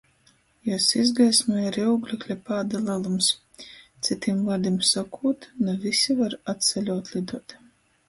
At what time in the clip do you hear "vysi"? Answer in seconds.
5.89-6.21